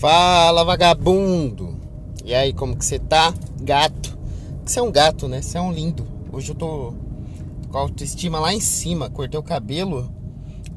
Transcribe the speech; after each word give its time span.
Fala 0.00 0.64
vagabundo! 0.64 1.78
E 2.24 2.34
aí, 2.34 2.54
como 2.54 2.74
que 2.74 2.86
você 2.86 2.98
tá? 2.98 3.34
Gato. 3.60 4.18
Você 4.64 4.78
é 4.78 4.82
um 4.82 4.90
gato, 4.90 5.28
né? 5.28 5.42
Você 5.42 5.58
é 5.58 5.60
um 5.60 5.70
lindo. 5.70 6.06
Hoje 6.32 6.52
eu 6.52 6.54
tô 6.54 6.94
com 7.68 7.76
a 7.76 7.82
autoestima 7.82 8.40
lá 8.40 8.54
em 8.54 8.60
cima. 8.60 9.10
Cortei 9.10 9.38
o 9.38 9.42
cabelo. 9.42 10.10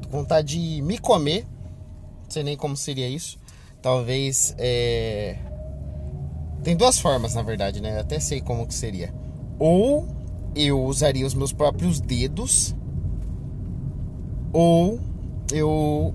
Tô 0.02 0.08
com 0.08 0.18
vontade 0.18 0.58
de 0.58 0.82
me 0.82 0.98
comer. 0.98 1.46
Não 2.24 2.30
sei 2.30 2.42
nem 2.42 2.54
como 2.54 2.76
seria 2.76 3.08
isso. 3.08 3.38
Talvez. 3.80 4.54
É... 4.58 5.38
Tem 6.62 6.76
duas 6.76 6.98
formas, 6.98 7.34
na 7.34 7.40
verdade, 7.40 7.80
né? 7.80 7.96
Eu 7.96 8.00
até 8.00 8.20
sei 8.20 8.42
como 8.42 8.66
que 8.66 8.74
seria. 8.74 9.14
Ou 9.58 10.06
eu 10.54 10.84
usaria 10.84 11.26
os 11.26 11.32
meus 11.32 11.50
próprios 11.50 11.98
dedos. 11.98 12.76
Ou 14.52 15.00
eu 15.50 16.14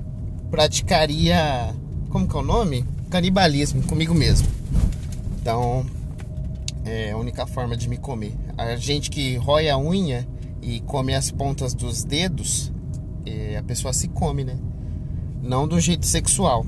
praticaria. 0.52 1.74
Como 2.12 2.28
que 2.28 2.36
é 2.36 2.40
o 2.40 2.44
nome? 2.44 2.99
Canibalismo 3.10 3.82
comigo 3.84 4.14
mesmo. 4.14 4.48
Então, 5.42 5.86
é 6.86 7.12
a 7.12 7.18
única 7.18 7.46
forma 7.48 7.76
de 7.76 7.90
me 7.90 7.98
comer. 7.98 8.34
A 8.58 8.76
gente 8.76 9.10
que 9.10 9.36
rói 9.38 9.70
a 9.70 9.78
unha 9.78 10.28
e 10.62 10.80
come 10.82 11.16
as 11.16 11.32
pontas 11.32 11.74
dos 11.74 12.04
dedos, 12.04 12.72
é, 13.26 13.58
a 13.58 13.64
pessoa 13.64 13.94
se 13.94 14.08
come, 14.10 14.44
né? 14.44 14.58
Não 15.42 15.68
do 15.68 15.80
jeito 15.80 16.06
sexual. 16.06 16.66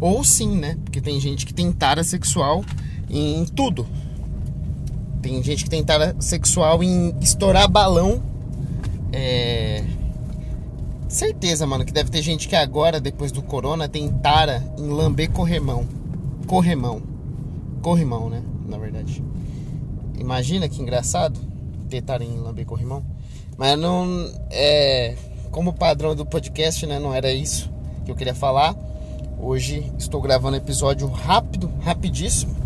Ou 0.00 0.24
sim, 0.24 0.56
né? 0.56 0.76
Porque 0.84 1.00
tem 1.00 1.20
gente 1.20 1.46
que 1.46 1.54
tem 1.54 1.70
tara 1.72 2.02
sexual 2.02 2.64
em 3.10 3.44
tudo. 3.44 3.86
Tem 5.20 5.42
gente 5.42 5.64
que 5.64 5.70
tem 5.70 5.84
tara 5.84 6.16
sexual 6.18 6.82
em 6.82 7.14
estourar 7.20 7.68
balão. 7.68 8.22
É... 9.12 9.84
Certeza, 11.12 11.66
mano, 11.66 11.84
que 11.84 11.92
deve 11.92 12.10
ter 12.10 12.22
gente 12.22 12.48
que 12.48 12.56
agora, 12.56 12.98
depois 12.98 13.30
do 13.30 13.42
corona, 13.42 13.86
tem 13.86 14.08
tara 14.08 14.64
em 14.78 14.88
lamber 14.88 15.30
corremão. 15.30 15.86
Corremão. 16.46 17.02
Corrimão, 17.82 18.30
né? 18.30 18.42
Na 18.66 18.78
verdade. 18.78 19.22
Imagina 20.18 20.70
que 20.70 20.80
engraçado 20.80 21.38
ter 21.90 22.00
tara 22.00 22.24
em 22.24 22.38
lamber 22.38 22.64
corrimão. 22.64 23.04
Mas 23.58 23.78
não. 23.78 24.26
É. 24.50 25.14
Como 25.50 25.74
padrão 25.74 26.16
do 26.16 26.24
podcast, 26.24 26.86
né? 26.86 26.98
Não 26.98 27.12
era 27.12 27.30
isso 27.30 27.70
que 28.06 28.10
eu 28.10 28.16
queria 28.16 28.34
falar. 28.34 28.74
Hoje 29.38 29.92
estou 29.98 30.18
gravando 30.18 30.56
episódio 30.56 31.06
rápido, 31.08 31.70
rapidíssimo. 31.82 32.56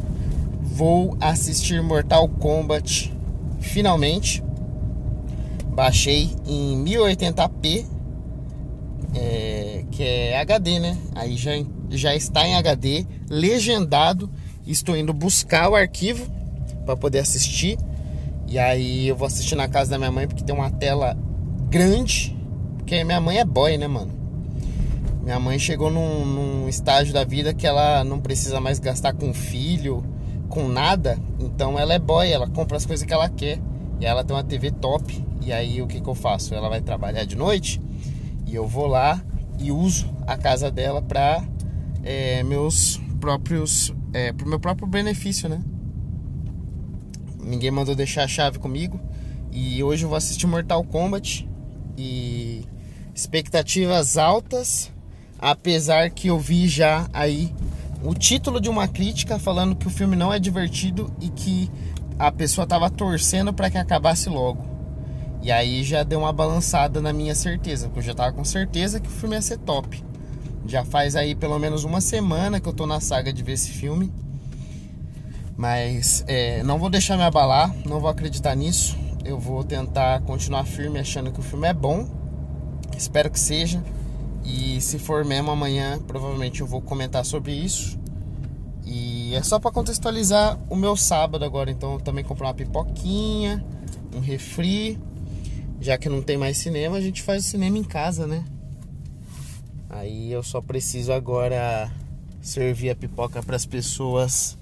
Vou 0.63 1.17
assistir 1.21 1.83
Mortal 1.83 2.29
Kombat 2.29 3.13
finalmente. 3.59 4.41
Baixei 5.75 6.31
em 6.47 6.85
1080p, 6.85 7.96
é, 9.15 9.85
que 9.91 10.03
é 10.03 10.39
HD, 10.41 10.79
né? 10.79 10.97
Aí 11.15 11.37
já, 11.37 11.53
já 11.91 12.15
está 12.15 12.47
em 12.47 12.55
HD, 12.57 13.07
legendado. 13.29 14.31
Estou 14.67 14.97
indo 14.97 15.13
buscar 15.13 15.71
o 15.71 15.75
arquivo 15.75 16.27
para 16.85 16.97
poder 16.97 17.21
assistir. 17.21 17.79
E 18.47 18.59
aí 18.59 19.09
eu 19.09 19.17
vou 19.17 19.27
assistir 19.27 19.55
na 19.55 19.69
casa 19.69 19.93
da 19.93 19.99
minha 19.99 20.13
mãe 20.13 20.27
porque 20.27 20.45
tem 20.45 20.55
uma 20.55 20.71
tela 20.71 21.17
grande. 21.69 22.37
Porque 22.77 23.03
minha 23.05 23.21
mãe 23.21 23.39
é 23.39 23.45
boy, 23.45 23.77
né, 23.77 23.87
mano? 23.87 24.13
Minha 25.23 25.41
mãe 25.41 25.59
chegou 25.59 25.91
num, 25.91 26.25
num 26.25 26.69
estágio 26.69 27.13
da 27.13 27.25
vida 27.25 27.53
que 27.53 27.67
ela 27.67 28.05
não 28.05 28.21
precisa 28.21 28.61
mais 28.61 28.79
gastar 28.79 29.13
com 29.13 29.33
filho, 29.33 30.05
com 30.49 30.69
nada. 30.69 31.19
Então 31.41 31.79
ela 31.79 31.95
é 31.95 31.99
boy, 31.99 32.31
ela 32.31 32.49
compra 32.49 32.77
as 32.77 32.87
coisas 32.87 33.05
que 33.05 33.13
ela 33.13 33.29
quer. 33.29 33.59
E 34.01 34.07
ela 34.07 34.23
tem 34.23 34.37
uma 34.37 34.45
TV 34.45 34.71
top. 34.71 35.25
E 35.41 35.53
aí 35.53 35.81
o 35.81 35.87
que, 35.87 36.01
que 36.01 36.09
eu 36.09 36.15
faço? 36.15 36.55
Ela 36.55 36.69
vai 36.69 36.81
trabalhar 36.81 37.25
de 37.25 37.37
noite 37.37 37.81
e 38.47 38.55
eu 38.55 38.67
vou 38.67 38.87
lá 38.87 39.21
e 39.59 39.73
uso 39.73 40.15
a 40.27 40.37
casa 40.37 40.71
dela 40.71 41.03
para 41.03 41.43
é, 42.03 42.43
meus 42.43 43.01
próprios, 43.21 43.93
é, 44.13 44.33
pro 44.33 44.49
meu 44.49 44.61
próprio 44.61 44.87
benefício, 44.87 45.49
né? 45.49 45.61
Ninguém 47.43 47.71
mandou 47.71 47.95
deixar 47.95 48.25
a 48.25 48.29
chave 48.29 48.59
comigo. 48.59 49.01
E 49.53 49.83
hoje 49.83 50.05
eu 50.05 50.09
vou 50.09 50.17
assistir 50.17 50.47
Mortal 50.47 50.83
Kombat. 50.85 51.49
E 51.97 52.65
expectativas 53.15 54.19
altas. 54.19 54.93
Apesar 55.39 56.11
que 56.11 56.29
eu 56.29 56.39
vi 56.39 56.69
já 56.69 57.09
aí 57.13 57.53
o 58.03 58.15
título 58.15 58.61
de 58.61 58.69
uma 58.69 58.89
crítica 58.89 59.39
falando 59.39 59.77
que 59.77 59.87
o 59.87 59.91
filme 59.91 60.17
não 60.17 60.33
é 60.33 60.39
divertido 60.39 61.13
e 61.21 61.29
que 61.29 61.71
a 62.19 62.33
pessoa 62.33 62.67
tava 62.67 62.91
torcendo 62.91 63.53
para 63.53 63.71
que 63.71 63.79
acabasse 63.79 64.29
logo. 64.29 64.76
E 65.47 65.53
aí 65.53 65.85
já 65.85 66.03
deu 66.03 66.19
uma 66.19 66.33
balançada 66.33 67.01
na 67.01 67.13
minha 67.13 67.33
certeza, 67.33 67.87
porque 67.87 68.01
eu 68.01 68.03
já 68.03 68.15
tava 68.15 68.33
com 68.33 68.45
certeza 68.45 68.99
que 68.99 69.07
o 69.07 69.13
filme 69.13 69.37
ia 69.37 69.41
ser 69.41 69.59
top. 69.59 70.03
Já 70.67 70.85
faz 70.85 71.15
aí 71.15 71.37
pelo 71.37 71.57
menos 71.57 71.85
uma 71.85 72.01
semana 72.01 72.59
que 72.59 72.69
eu 72.69 72.73
tô 72.73 72.85
na 72.85 72.99
saga 72.99 73.33
de 73.33 73.45
ver 73.45 73.53
esse 73.53 73.71
filme. 73.71 74.13
Mas 75.57 76.25
é, 76.27 76.65
não 76.65 76.81
vou 76.81 76.91
deixar 76.91 77.17
me 77.17 77.23
abalar, 77.23 77.73
não 77.85 78.01
vou 78.01 78.11
acreditar 78.11 78.57
nisso. 78.57 78.99
Eu 79.25 79.39
vou 79.39 79.63
tentar 79.63 80.21
continuar 80.23 80.65
firme 80.65 80.99
achando 80.99 81.31
que 81.31 81.39
o 81.39 81.45
filme 81.45 81.69
é 81.69 81.73
bom. 81.73 82.09
Espero 82.99 83.31
que 83.31 83.39
seja. 83.39 83.81
E 84.45 84.81
se 84.81 84.99
for 84.99 85.25
mesmo 85.25 85.53
amanhã, 85.53 86.01
provavelmente 86.09 86.61
eu 86.61 86.67
vou 86.67 86.83
comentar 86.83 87.25
sobre 87.25 87.53
isso. 87.53 87.97
E 88.85 89.33
é 89.33 89.43
só 89.45 89.61
para 89.61 89.71
contextualizar 89.71 90.59
o 90.69 90.75
meu 90.75 90.97
sábado 90.97 91.45
agora. 91.45 91.71
Então 91.71 91.93
eu 91.93 92.01
também 92.01 92.25
comprei 92.25 92.49
uma 92.49 92.55
pipoquinha, 92.55 93.65
um 94.13 94.19
refri. 94.19 94.99
Já 95.81 95.99
que 95.99 96.09
não 96.09 96.23
tem 96.23 96.37
mais 96.37 96.57
cinema, 96.57 96.97
a 96.97 97.01
gente 97.01 97.23
faz 97.23 97.45
o 97.45 97.49
cinema 97.49 97.79
em 97.79 97.85
casa, 97.85 98.27
né? 98.27 98.45
Aí 99.89 100.33
eu 100.33 100.43
só 100.43 100.61
preciso 100.61 101.13
agora 101.13 101.91
servir 102.41 102.91
a 102.91 102.97
pipoca 102.97 103.43
para 103.43 103.57
as 103.57 103.67
pessoas 103.67 104.57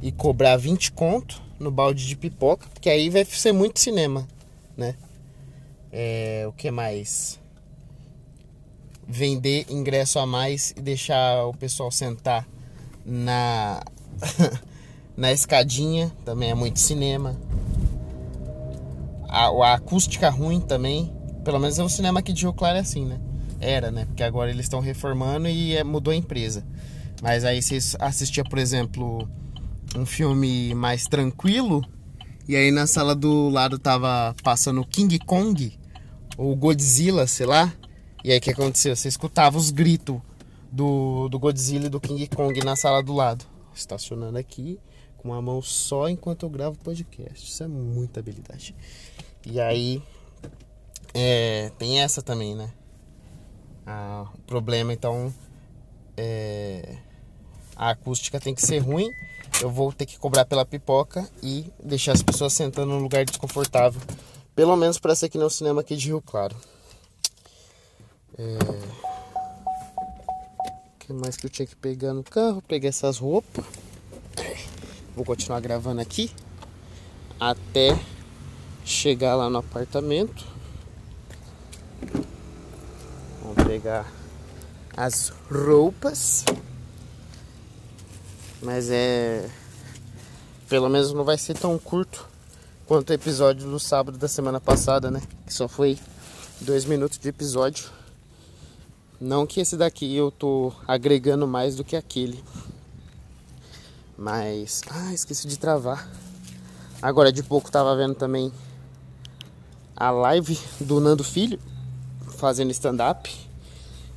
e 0.00 0.12
cobrar 0.12 0.56
20 0.56 0.92
conto 0.92 1.42
no 1.58 1.70
balde 1.70 2.06
de 2.06 2.16
pipoca, 2.16 2.66
porque 2.72 2.88
aí 2.88 3.10
vai 3.10 3.24
ser 3.24 3.52
muito 3.52 3.80
cinema, 3.80 4.26
né? 4.76 4.94
É, 5.90 6.44
o 6.46 6.52
que 6.52 6.70
mais? 6.70 7.40
Vender 9.06 9.66
ingresso 9.68 10.18
a 10.18 10.26
mais 10.26 10.72
e 10.76 10.80
deixar 10.80 11.46
o 11.46 11.54
pessoal 11.54 11.90
sentar 11.90 12.46
na 13.04 13.82
na 15.16 15.32
escadinha, 15.32 16.12
também 16.24 16.50
é 16.50 16.54
muito 16.54 16.78
cinema. 16.78 17.36
A, 19.28 19.46
a 19.46 19.74
acústica 19.74 20.30
ruim 20.30 20.60
também, 20.60 21.12
pelo 21.44 21.58
menos 21.58 21.78
é 21.78 21.82
o 21.82 21.88
cinema 21.88 22.20
aqui 22.20 22.32
de 22.32 22.42
Rio 22.42 22.52
Claro 22.52 22.78
é 22.78 22.80
assim, 22.80 23.04
né? 23.04 23.20
Era, 23.60 23.90
né? 23.90 24.06
Porque 24.06 24.22
agora 24.22 24.50
eles 24.50 24.64
estão 24.66 24.80
reformando 24.80 25.48
e 25.48 25.76
é, 25.76 25.84
mudou 25.84 26.12
a 26.12 26.16
empresa. 26.16 26.64
Mas 27.22 27.44
aí 27.44 27.60
vocês 27.60 27.96
assistia, 27.98 28.44
por 28.44 28.58
exemplo, 28.58 29.28
um 29.96 30.06
filme 30.06 30.74
mais 30.74 31.04
tranquilo, 31.06 31.84
e 32.48 32.56
aí 32.56 32.70
na 32.70 32.86
sala 32.86 33.14
do 33.14 33.48
lado 33.48 33.78
tava 33.78 34.34
passando 34.42 34.84
King 34.86 35.18
Kong 35.18 35.78
ou 36.36 36.54
Godzilla, 36.56 37.26
sei 37.26 37.46
lá. 37.46 37.72
E 38.24 38.32
aí 38.32 38.38
o 38.38 38.40
que 38.40 38.50
aconteceu? 38.50 38.94
Você 38.96 39.08
escutava 39.08 39.58
os 39.58 39.70
gritos 39.70 40.20
do, 40.70 41.28
do 41.28 41.38
Godzilla 41.38 41.86
e 41.86 41.90
do 41.90 42.00
King 42.00 42.26
Kong 42.28 42.58
na 42.64 42.76
sala 42.76 43.02
do 43.02 43.12
lado. 43.12 43.44
Estacionando 43.74 44.38
aqui 44.38 44.78
com 45.18 45.28
uma 45.28 45.42
mão 45.42 45.60
só 45.60 46.08
enquanto 46.08 46.44
eu 46.44 46.50
gravo 46.50 46.78
podcast. 46.78 47.46
Isso 47.46 47.62
é 47.62 47.68
muita 47.68 48.20
habilidade. 48.20 48.74
E 49.44 49.60
aí 49.60 50.02
é, 51.12 51.70
tem 51.78 52.00
essa 52.00 52.22
também, 52.22 52.54
né? 52.54 52.72
Ah, 53.86 54.26
o 54.34 54.38
problema 54.42 54.92
então 54.92 55.32
é, 56.16 56.98
a 57.76 57.90
acústica 57.90 58.40
tem 58.40 58.54
que 58.54 58.62
ser 58.62 58.78
ruim 58.78 59.10
eu 59.60 59.70
vou 59.70 59.92
ter 59.92 60.06
que 60.06 60.18
cobrar 60.18 60.44
pela 60.44 60.64
pipoca 60.64 61.28
e 61.42 61.72
deixar 61.82 62.12
as 62.12 62.22
pessoas 62.22 62.52
sentando 62.52 62.92
num 62.92 63.00
lugar 63.00 63.24
desconfortável. 63.24 64.00
Pelo 64.54 64.76
menos 64.76 64.98
para 64.98 65.12
essa 65.12 65.26
aqui 65.26 65.36
no 65.36 65.50
cinema 65.50 65.80
aqui 65.80 65.96
de 65.96 66.06
Rio 66.08 66.22
Claro. 66.22 66.56
É... 68.36 68.58
O 70.94 70.98
que 70.98 71.12
mais 71.12 71.36
que 71.36 71.46
eu 71.46 71.50
tinha 71.50 71.66
que 71.66 71.74
pegar 71.74 72.14
no 72.14 72.22
carro? 72.22 72.62
Peguei 72.62 72.88
essas 72.88 73.18
roupas. 73.18 73.64
Vou 75.18 75.24
continuar 75.24 75.58
gravando 75.58 76.00
aqui 76.00 76.30
até 77.40 77.98
chegar 78.84 79.34
lá 79.34 79.50
no 79.50 79.58
apartamento. 79.58 80.46
Vamos 83.42 83.64
pegar 83.66 84.08
as 84.96 85.32
roupas. 85.50 86.44
Mas 88.62 88.90
é. 88.90 89.50
Pelo 90.68 90.88
menos 90.88 91.12
não 91.12 91.24
vai 91.24 91.36
ser 91.36 91.58
tão 91.58 91.76
curto 91.80 92.24
quanto 92.86 93.10
o 93.10 93.12
episódio 93.12 93.68
do 93.68 93.80
sábado 93.80 94.16
da 94.18 94.28
semana 94.28 94.60
passada, 94.60 95.10
né? 95.10 95.20
Que 95.44 95.52
só 95.52 95.66
foi 95.66 95.98
dois 96.60 96.84
minutos 96.84 97.18
de 97.18 97.28
episódio. 97.28 97.90
Não 99.20 99.48
que 99.48 99.58
esse 99.58 99.76
daqui 99.76 100.14
eu 100.14 100.30
tô 100.30 100.72
agregando 100.86 101.44
mais 101.44 101.74
do 101.74 101.82
que 101.82 101.96
aquele. 101.96 102.40
Mas. 104.18 104.82
Ah, 104.90 105.14
esqueci 105.14 105.46
de 105.46 105.56
travar. 105.56 106.10
Agora 107.00 107.30
de 107.30 107.44
pouco 107.44 107.70
tava 107.70 107.96
vendo 107.96 108.16
também 108.16 108.52
a 109.96 110.10
live 110.10 110.58
do 110.80 110.98
Nando 110.98 111.22
Filho 111.22 111.60
fazendo 112.36 112.72
stand-up. 112.72 113.32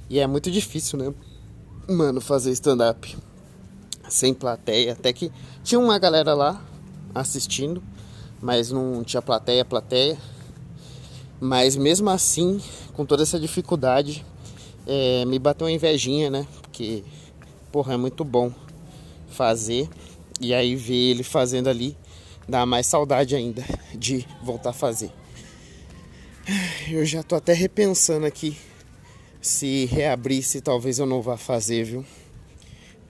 E 0.10 0.20
é 0.20 0.26
muito 0.26 0.50
difícil, 0.50 0.98
né? 0.98 1.14
mano, 1.88 2.22
fazer 2.22 2.52
stand-up 2.52 3.18
sem 4.10 4.34
plateia. 4.34 4.94
Até 4.94 5.14
que 5.14 5.32
tinha 5.64 5.80
uma 5.80 5.98
galera 6.00 6.34
lá 6.34 6.62
assistindo, 7.14 7.82
mas 8.42 8.72
não 8.72 9.04
tinha 9.04 9.22
plateia, 9.22 9.64
plateia. 9.64 10.18
Mas 11.40 11.76
mesmo 11.76 12.10
assim, 12.10 12.62
com 12.94 13.06
toda 13.06 13.24
essa 13.24 13.40
dificuldade, 13.40 14.26
é, 14.86 15.26
me 15.26 15.38
bateu 15.40 15.68
uma 15.68 15.72
invejinha, 15.72 16.30
né? 16.30 16.48
Porque, 16.62 17.04
porra, 17.72 17.94
é 17.94 17.98
muito 17.98 18.24
bom 18.24 18.52
fazer. 19.32 19.90
E 20.40 20.54
aí 20.54 20.76
ver 20.76 20.94
ele 20.94 21.24
fazendo 21.24 21.70
ali 21.70 21.98
dá 22.48 22.66
mais 22.66 22.88
saudade 22.88 23.36
ainda 23.36 23.64
de 23.94 24.28
voltar 24.44 24.72
a 24.72 24.74
fazer. 24.74 25.12
Eu 26.90 27.06
já 27.06 27.24
tô 27.24 27.36
até 27.36 27.54
repensando 27.54 28.26
aqui 28.26 28.58
se 29.42 29.86
reabrisse, 29.86 30.62
talvez 30.62 31.00
eu 31.00 31.06
não 31.06 31.22
vá 31.22 31.36
fazer, 31.36 31.84
viu? 31.84 32.06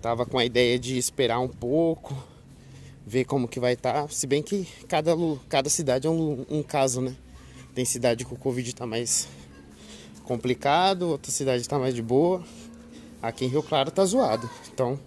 Tava 0.01 0.25
com 0.25 0.37
a 0.39 0.45
ideia 0.45 0.79
de 0.79 0.97
esperar 0.97 1.39
um 1.39 1.47
pouco, 1.47 2.15
ver 3.05 3.25
como 3.25 3.47
que 3.47 3.59
vai 3.59 3.73
estar. 3.73 4.03
Tá. 4.03 4.07
Se 4.07 4.25
bem 4.25 4.41
que 4.41 4.65
cada, 4.87 5.11
cada 5.49 5.69
cidade 5.69 6.07
é 6.07 6.09
um, 6.09 6.45
um 6.49 6.63
caso, 6.63 7.01
né? 7.01 7.13
Tem 7.75 7.83
cidade 7.83 8.25
que 8.25 8.33
o 8.33 8.37
Covid 8.37 8.73
tá 8.73 8.85
mais 8.85 9.27
complicado, 10.23 11.09
outra 11.09 11.31
cidade 11.31 11.67
tá 11.67 11.77
mais 11.77 11.93
de 11.93 12.01
boa. 12.01 12.43
Aqui 13.21 13.45
em 13.45 13.49
Rio 13.49 13.61
Claro 13.61 13.91
tá 13.91 14.03
zoado. 14.05 14.49
Então, 14.73 14.97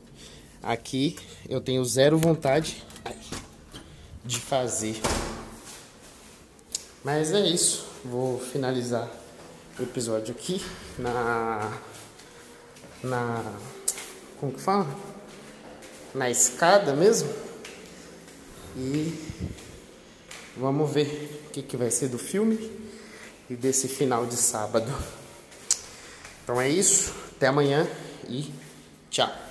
aqui 0.65 1.17
eu 1.49 1.61
tenho 1.61 1.85
zero 1.85 2.19
vontade 2.19 2.83
de 4.25 4.41
fazer. 4.41 5.01
Mas 7.05 7.33
é 7.33 7.41
isso. 7.41 7.87
Vou 8.05 8.39
finalizar 8.39 9.09
o 9.79 9.83
episódio 9.83 10.35
aqui 10.35 10.65
na 10.99 11.73
na 13.03 13.43
como 14.41 14.53
que 14.53 14.61
fala? 14.61 14.87
Na 16.15 16.31
escada 16.31 16.95
mesmo. 16.95 17.33
E 18.77 19.15
vamos 20.57 20.91
ver 20.91 21.45
o 21.47 21.51
que, 21.51 21.63
que 21.63 21.77
vai 21.77 21.91
ser 21.91 22.09
do 22.09 22.19
filme 22.19 22.71
e 23.49 23.55
desse 23.55 23.89
final 23.89 24.27
de 24.27 24.37
sábado. 24.37 24.93
Então 26.43 26.61
é 26.61 26.69
isso. 26.69 27.15
Até 27.37 27.47
amanhã 27.47 27.87
e 28.29 28.53
tchau. 29.11 29.44